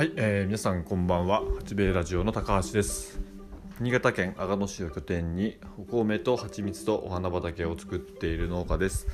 [0.00, 1.42] はい、えー、皆さんこんばんは。
[1.58, 3.20] 八兵衛ラジオの高橋です。
[3.80, 9.06] 新潟県阿賀野市を拠点にお米と蜂蜜とお花畑を作っている農家です、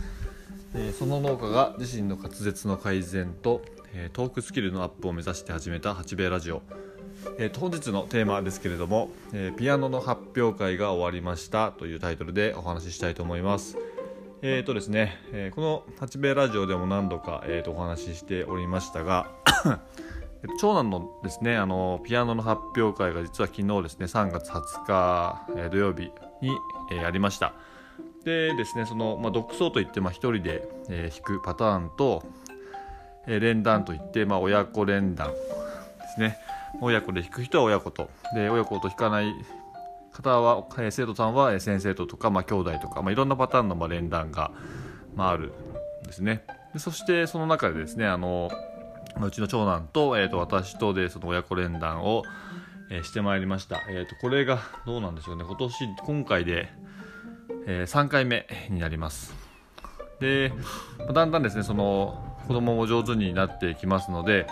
[0.74, 3.62] えーその農家が自身の滑舌の改善と、
[3.94, 6.62] えートークスキルのアップを目指して始めた八兵衛ラジオ。
[7.36, 13.76] えー本日のテーマですけれども、えピアノの発表会が終わりましたというタイトルでお話ししたいと思います。
[14.40, 19.32] えーとですね、えこの八兵衛ラジオでも何度か、えーとお話ししておりましたが
[20.58, 26.10] 長男のですねあのピアノの発表会が実は昨日ですね3月20日、え土曜日
[26.42, 26.56] に、
[26.92, 27.54] えーありました。
[28.24, 32.22] でですねその、まあ、独奏といって、まあ、一人で、えー弾くパターンと、
[33.26, 35.36] えー連弾といって、まあ、親子連弾で
[36.14, 36.38] すね。
[36.80, 38.10] 親子で弾く人は親子と。
[38.34, 39.32] で親子と弾かない
[40.12, 44.50] 方は、えー生徒さんは先生ととか、まあ、兄弟とか、まあ、いろんなパターンの、まあ、連弾が、
[45.14, 45.52] まあ、ある
[46.04, 46.44] んですね。
[46.72, 48.50] でそしてその中でですねあの
[49.20, 52.22] うちの長男と,、えー、と私とでその親子連弾を、
[52.90, 55.44] えーしてまいりました、えー、とこれがどうなんでしょうね。
[55.44, 56.68] 今年今回で、
[57.66, 59.46] え3回目になります。
[60.20, 60.52] で
[61.12, 64.46] だんだんですねその子供も上手になってきますので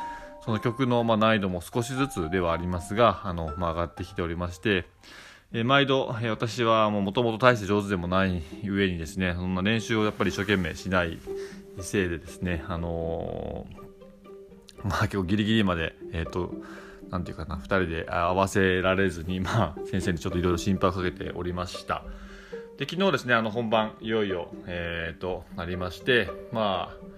[0.45, 4.85] その曲のまあ難易度も少しずつではありますがあの、まあ、上がってきておりまして
[5.53, 11.19] えー毎度、えー私はもともと大して上手でもない上にですねそんな練習をやっぱり一生懸命しない
[11.81, 13.84] せいでですねあのー
[14.89, 16.55] まあ結構ギリギリまでえっ、と
[17.11, 22.05] なんていうかな2人で合わせられずにまあ先生にちょっといろいろ心配をかけておりました。
[22.79, 27.15] で昨日ですねあの本番いよいよえー、となりましてまあ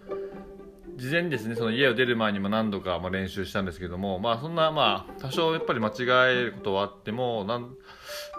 [0.96, 5.92] 事前にですねその家を出る前にも何度かまあ練習したんですけどもまあそんなまあ多少やっぱり間違
[6.30, 7.68] えることはあってもなん,、ま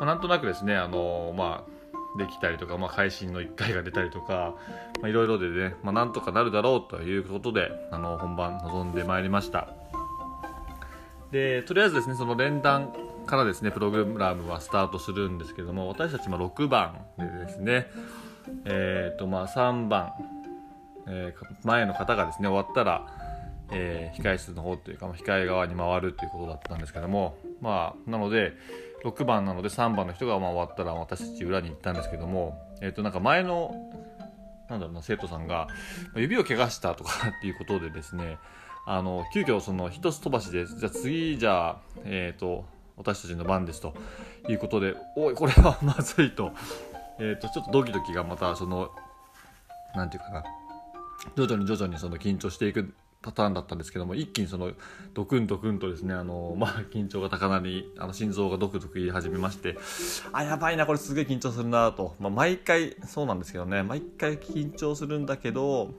[0.01, 1.76] あ、なんとなくですねあのまあ
[2.17, 4.55] できたりとか、まあ、会心の1回が出たりとか
[5.01, 9.69] まあいろいろでね、まあ、なんとかなるだろうということであの本番臨んでまいりました。
[11.31, 12.93] でとりあえずですねその連弾
[13.25, 17.87] からですねプログラムはスタートするんですけども私たちも6番でですね
[18.63, 20.13] えーとまあ、3番
[21.05, 23.07] えー前の方がですね終わったら、
[23.71, 28.53] えー控え室の方というかまあ控え側に回るということだったんですけどもまあなので
[29.03, 33.75] 6番なので3番の人がまあ終わったら私たち裏に行ったんですけどもえっ、となんか前の
[34.69, 35.67] なんだろうな生徒さんが
[36.15, 38.37] 指を怪我したとか っていうことでですね
[38.85, 43.93] あの急遽その一つ飛ばしでじゃあ次じゃあえっ、と私たちの番ですと
[44.49, 46.51] いうことでおいこれは まずいと,、
[47.19, 48.91] えー、とちょっとドキドキがまたその
[49.95, 50.43] なんていうかな
[51.35, 54.71] 徐々に徐々にその緊張していくパターンだったんですけども一気にその
[55.13, 59.77] ドクンドクンとですねあの、まあ、緊張が高鳴りあの心臓がドクドク言い始めまして
[60.31, 65.91] あやばいなこれすげえ緊張するなと、まあ、毎回そうなんですけどね毎回緊張するんだけど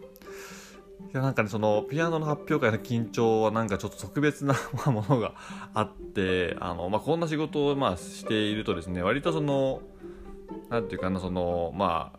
[1.13, 4.55] いやなんかねそのピアノの発表会の緊張はなんかちょっと特別な
[4.87, 5.35] ものが
[5.75, 9.81] あってあの、まあ、こんな仕事をまあしているとですね割とその
[10.69, 12.18] なんていうかなそのまあ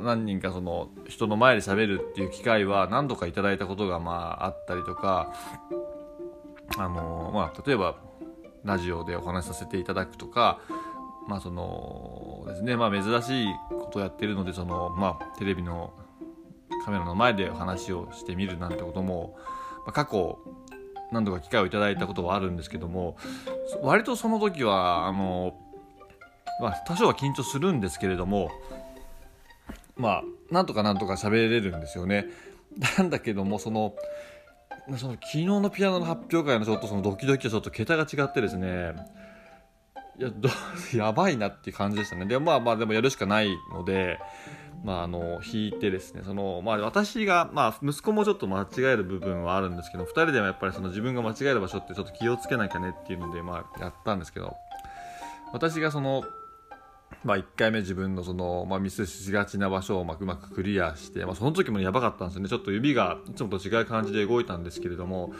[0.00, 5.32] 何人かその人の前で喋るっていう機会は何度かいただいたことがまああったりとか
[6.76, 7.96] あのまあ例えば
[8.64, 10.60] ラジオでお話しさせていただくとか
[11.28, 15.92] まあそのですねまあ珍しいことをやってるのでそのまあテレビの
[16.84, 19.36] カメラの前でお話をしてみるなんてことも、
[19.86, 20.38] ま、過去
[21.12, 23.16] 何度か機会をいただいたことはあるんですけども
[23.82, 25.54] 割とその時はあの
[26.60, 28.50] まあ多少は緊張するんですけれども
[30.00, 32.26] まあなんとかなんとか喋れるんですよね。
[32.98, 33.94] なんだけどもその
[34.96, 38.94] その昨日のピアノの発表会のちょっとそのドキドキとちょっと桁が違ってですね。
[40.18, 40.48] いやど
[40.96, 42.26] やばいなっていう感じでしたね。
[42.26, 44.18] でまあまあでもやるしかないので
[44.84, 46.22] まああの弾いてですね。
[46.24, 54.54] そのまあ私がまあ息子もちょっと間違える部分はあるんですけど2人でもやっぱりその自分が間違える場所ってちょっと気をつけなきゃねっていうのでまあやったんですけど
[55.52, 56.24] 私がその
[57.24, 62.48] まあ、1回目自分のその、まあ、ミスしがちな場所をまうまくクリアして、まあ、その時もやばかったんですよね。
[62.48, 65.32] ちょっと指がいつもと違う感じで動いたんですけれども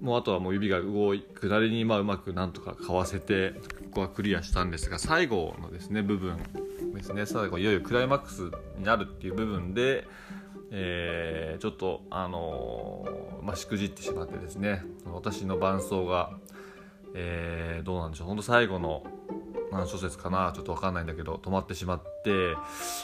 [0.00, 6.36] もうあとはもう指が動い下りにまあうまくなんとかかわせてここはクリアしたんですが最後のですね部分
[6.94, 7.24] ですね。
[7.24, 10.06] 最後いよいよクライマックスになるっていう部分で、
[10.70, 16.30] えーちょっとあのーまあ、しくじってしまってですね私の伴奏が、
[17.14, 18.26] えーどうなんでしょう。
[18.28, 19.04] 本当最後の
[19.74, 22.54] 何小節かなちょっと分かんないんだけど止まってしまって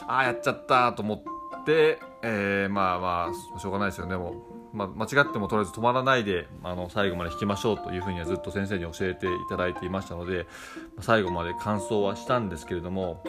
[0.07, 1.19] ああやっちゃったと思っ
[1.65, 4.17] て、えーまあまあしょうがないですよね。
[4.17, 4.31] も
[4.73, 10.47] う、まあ、間違ってもとりあえず止まらないであの最後まで弾きましょうというふうにはずっと先生に教えていただいていましたので
[10.99, 13.23] 最後まで完走はしたんですけれども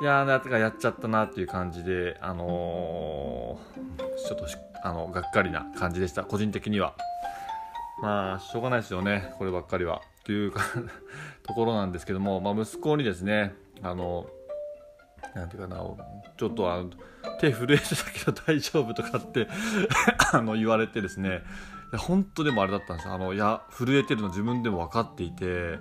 [0.00, 4.46] いやーなんかやっちゃったなっていう感じであのーちょっと
[4.82, 6.24] あのがっかりな感じでした。
[6.24, 6.94] 個人的には。
[8.02, 10.02] まあしょうがないですよねこればっかりは。
[10.28, 10.62] というか
[11.42, 14.26] ところなんですけども、まあ、息子にですねあの
[15.34, 15.82] なんていうかな
[16.36, 16.90] ちょっとあの
[17.40, 19.48] 手震えてたけど大丈夫とかって
[20.34, 21.42] あの言われてですね
[21.92, 25.78] いや本当でもあれだったんですあのいや震えてるの自分でも分かっていて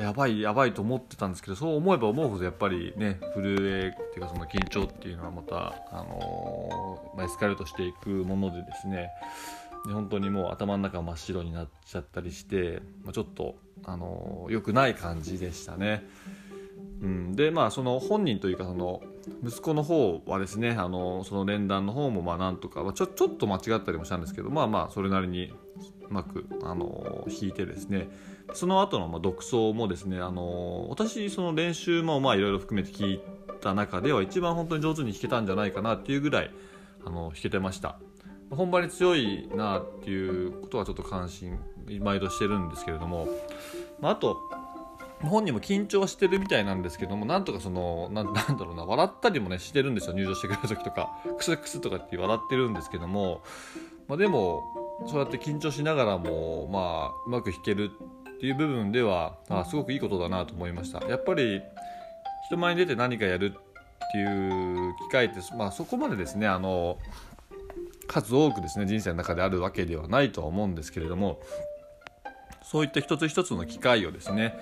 [0.00, 9.10] やばいやばいと思ってたんですけどそう思えば思うほどやっぱりね震えっていうかその緊張っていうのはまた、あのまあ、エスカレートしていくものでですね
[9.86, 16.06] で本当にもう頭の中真っ白になっちゃったりして、まあ、ちょっと、あの良くない感じでしたね。
[17.02, 19.02] うん、でまあその本人というかその
[19.44, 25.52] 息子の方はですねあのその連弾の方もまあなんとか、まあ、ちょちょっと間違ったりもしたんですけどまあまあそれなりに
[26.08, 28.08] うまくあの弾いてですね。
[28.54, 33.20] その後のまあ独奏もですねあの私その練習もまあいろいろ含めて聞い
[33.60, 36.50] た中では一番本当に上手に弾けたんじゃないかなっていうぐらい
[37.04, 37.98] あの弾けてました。
[38.50, 41.58] 本番に強いなっていうことはちょっと関心
[42.00, 43.28] 毎度してるんですけれども、
[44.00, 44.38] まあ、あと
[45.22, 50.14] 本人も緊張してるみたいなんですけどもなんとかそのななんだろうな笑ったりもねしてるんですよ。
[50.14, 53.42] 入場してくれる時とかクスクスとかって笑ってるんですけども、
[54.08, 54.62] まあ、でも
[55.06, 57.90] そうやって緊張しながらもまあうまく弾ける
[58.36, 61.04] っていう部分ではあすごくいいことだなと思いました。
[61.06, 61.62] やっぱり
[62.48, 66.98] 人前に出て何かやるっていう機会って、まあ、そこまでですねあの
[68.06, 71.40] 数多くですね人生の中であるわけではないとは思うんですけれども
[72.62, 74.54] そういった一つ一つの機会をですね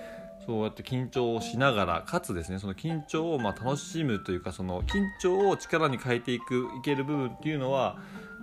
[0.45, 7.97] そうやって緊張をしながらかつですねその緊張をま楽しむというかその緊張を力に変えていくいける部分っていうのは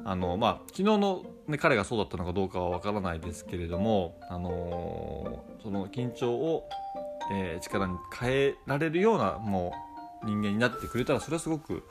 [0.04, 6.68] あのまあ昨日の、ね、彼がそうだったのかどうかは分からないですけれども、あのー、その緊張を、
[7.32, 9.72] えー、力に変えられるようなも
[10.24, 11.84] う人間になってくれたらそれはすごく、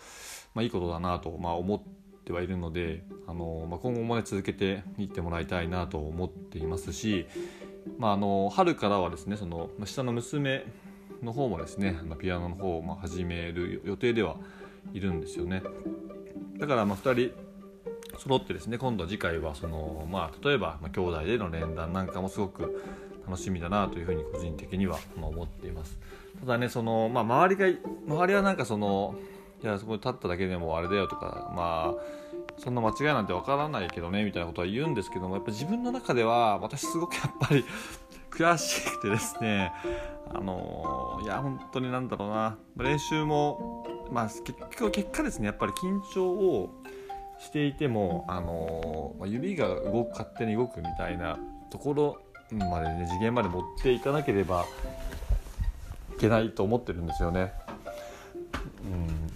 [0.54, 7.26] まあ、いいことだなと、まあ、思ってはいるので、あの、まあ、今後もね続けていってもらいたいなと思っていますし
[7.98, 10.66] まあ、あの春からはですねその下の娘
[11.24, 14.38] の方もですねピアノの方をま始める予定では
[14.94, 15.62] いるんですよね。
[16.58, 17.34] だからまあ2人
[18.18, 22.84] 揃ってですね今度次回はその、まあ、例えば、まあ、兄弟での連弾なんかもすごく
[23.28, 25.98] 楽しみだなというふうに個人的には思っています。
[26.40, 29.16] ただねその、まあ、周りが周りはなんかその
[29.63, 32.22] いやそこに立っただけでもあれだよとかまあ
[32.58, 37.66] そんな間違いなんてわからないけどねみたいなことは言うんですけどもやっぱ自分の中では私すごくやっぱり
[38.31, 39.72] 悔しくてですね
[40.30, 46.69] あのー、いや本当になんだろうな練習もまあ結局結果ですねやっぱり緊張を
[47.40, 51.40] していても、あのー、指が動く勝手に動くみたいな
[51.72, 52.22] ところ
[52.52, 54.66] までね次元まで持っていかなければ
[56.16, 57.54] いけないと思ってるんですよね。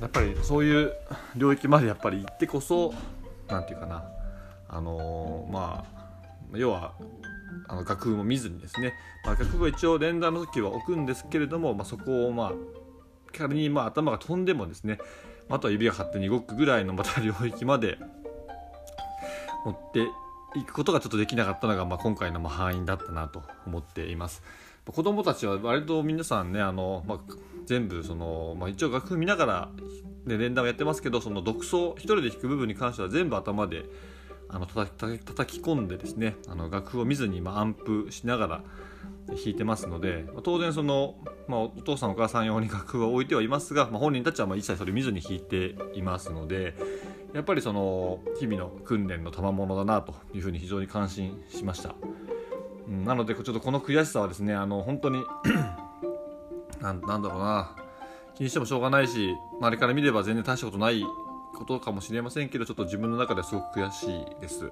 [0.06, 0.94] やっぱりそういう
[1.36, 2.94] 領域までやっぱり行ってこそ
[3.48, 4.04] 何て言うかな
[4.70, 5.84] あのー、ま
[6.54, 6.94] あ要は
[7.68, 8.94] あの楽譜も見ずにですね、
[9.26, 12.52] まあ、楽譜は一応連弾の時は置くんですけれども、まあ、そこをまあ
[13.36, 15.00] 仮にまあ頭が飛んでもですね
[15.50, 17.98] あとは指が勝手に動くぐらいのまた 領域まで
[19.66, 20.08] 持って
[20.60, 24.44] いくことがちょっとできなかったのが、まあ、今回のま敗因だったなと思っています。
[24.92, 27.20] 子供たちは割と皆さんねあの、まあ、
[27.66, 29.70] 全部その、まあ、一応楽譜見ながら、
[30.26, 33.86] ね、連弾をやってますけどその独奏一人で弾く部分に関しては全部頭で
[34.48, 38.64] あの叩き込んでですねあの楽譜を見ずに、まあ、アンプしながら
[39.28, 41.16] 弾いてますので、当然その、
[41.48, 46.76] まあ、お父さんお母さん用に楽譜は置いてはいますが、まあ、本人たちはまあ一切それ見ずに弾いていますので
[47.34, 51.96] やっぱりその日々の訓練の賜物だなというふうに非常に感心しました。
[52.88, 55.24] うん、なのでちょっとこの悔しさはですねあの本当に
[56.82, 57.76] なんなんだろうな。
[58.36, 61.02] 気にしてもしょうがないし周りから見れば全然大したことない
[61.56, 64.70] ことかもしれませんけどちょっと自分の中ではすごく悔しいです。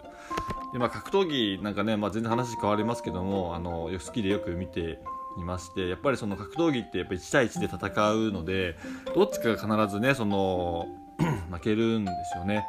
[0.74, 5.00] で、まあ、格闘技なんかね、まあ、全然話変わりますけどもあの好きでよく見て
[5.38, 8.76] いましてやっぱりその格闘技ってやっぱ1対1で戦うので
[9.16, 10.88] どっちかが必ずねその
[11.50, 12.66] 負けるんですよね。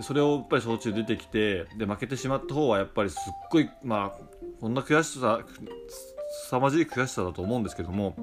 [0.00, 5.40] それをやっぱり小中出てきてで負けてしまった方はやっぱりすっごいまあこんな悔しさ
[6.48, 8.16] 凄まじい悔しさだと思うんですけども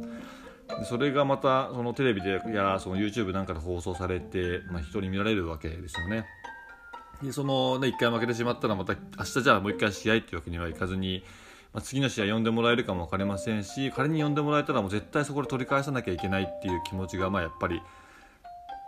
[0.88, 6.26] それがまたそのテレビでやその YouTube なんかで放送されて、まあ、人に見られるわけですよね。
[7.22, 11.24] でそのね1回負けてしまったらまた明日じゃあもう1回試合っていうわけにはいかずに、
[11.74, 17.82] まあ、次の試合呼んでもらえるかも分かりませんし仮に呼んでもらえたらもう絶対そこで取り返さなきゃいけないっていう気持ちがまあやっぱり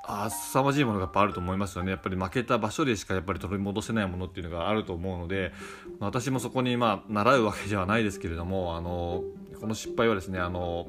[0.05, 1.91] あ凄まじいものがやっぱあると思いますよね。
[1.91, 5.53] やっぱり負けた場所でしかやっぱり取り戻せないものっていうのがあると思うので、
[5.99, 9.23] 私もそこにまあ習うわけではないですけれどもあの
[9.61, 10.87] この失敗はですねあの、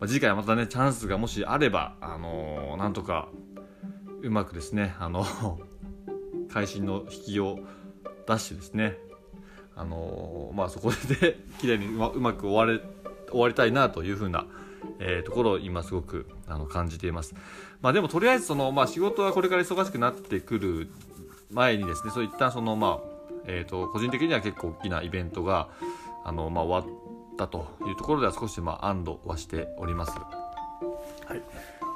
[0.00, 3.28] ま、次回またねチャンスがもしあればあのなんとか
[4.22, 5.24] うまくですねあの
[6.52, 7.60] 会心の引きを
[8.26, 8.98] 出してですね
[9.76, 12.84] あのまあ、そこで 綺麗にうまうまく終われ
[13.30, 14.44] 終わりたいなというふうな、
[14.98, 17.34] えー、ところを今すごくあの感じています。
[17.80, 20.90] まあ、でもとりあえずその、まあ、仕事はこれから忙しくなってくる
[21.50, 25.68] 前にですねそういったその、まあえーと、個人的には結構大きなイベントが
[26.24, 30.12] あの、まあ、終わったというところでは少し、まあ、安堵はしております。
[31.26, 31.42] はい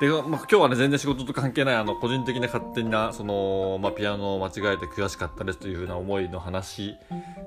[0.01, 6.97] でまあ、今日はね全然仕事と関係ないあの個人的な勝手なその、まあ、ピアノを間違えて悔しかったですというふうな思いの話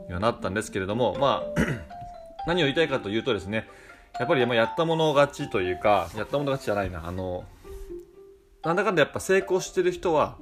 [0.08, 1.62] にはなったんですけれども、まあ、
[2.48, 3.67] 何を言いたいかというとですね
[4.20, 7.46] やっぱりやったもの勝ちというかやったもの勝ちじゃないなあの
[8.64, 10.38] なんだかんだやっぱ成功してる人は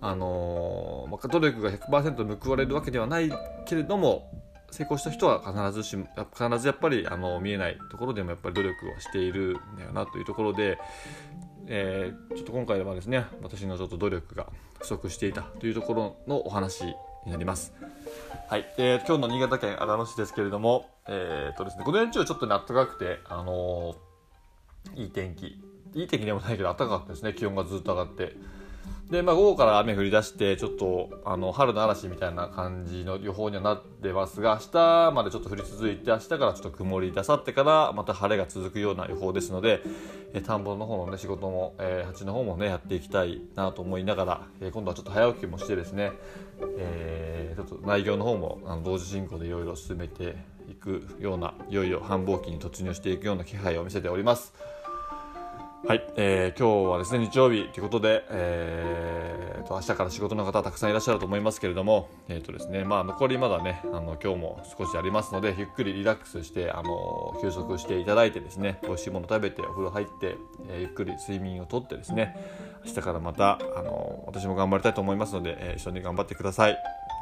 [0.00, 3.32] あの、努力が100%報われるわけではない
[3.66, 4.30] けれども
[4.70, 10.78] 成功した人は必ずし必ずやっぱりあの見えないところでもやっぱり努力をしているんだよなというところで、
[11.66, 14.46] えー、ちょっと今回はですね私のちょっと努力が
[14.78, 16.94] 不足していたというところのお話に
[17.32, 17.72] なります。
[18.48, 25.46] はい、えー、今日の新潟県阿賀野市ですけれども、えー、とですね、午前中ちょっとね、暖かくて、あのー、いい天気、
[25.94, 28.36] いい天気でもないけど暖かかったですね、気温がずっと上がって。
[29.10, 39.80] で、まあ、午後から雨降り出して、ちょっと、あの、春の嵐みたいな感じの予報にはなってますが、明日までちょっと降り続いて、明日からちょっと曇り出さってから、また晴れが続くような予報ですので、
[40.34, 46.12] え田んぼの方のね、仕事も、えー、鉢の方もね、やっていきたいなと思いながら、えー、今度はちょっと早起きもしてですね、
[46.76, 50.36] えー、ちょっと内容の方もあの同時進行でいろいろ進めて
[50.68, 54.52] いくような、いよいよ繁忙期に突入していくような気配を見せております。
[55.86, 70.36] はい、えー、今日はですね、日曜日ということで、えー、と、明日から仕事の方たくさんいらっしゃると思いますけれども、え、ー、とですね、まあ、残りまだね、あの、今日も少しありますので、ゆっくりリラックスして、あの、休息していただいてですね、美味しいもの食べて、お風呂入って、
[70.68, 72.36] えー、ゆっくり睡眠をとってですね、
[72.84, 76.72] 明日からまた、あの、私も頑張りたいと思いますので、えー、一緒に頑張ってください。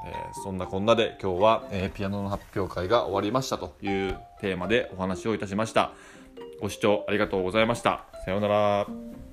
[0.06, 5.92] えー、そんなこんなで今日は、えー、ピアノの発表会が終わりましたというテーマでお話をいたしました。
[6.60, 8.15] ご視聴ありがとうございました。
[8.26, 9.25] さようなら。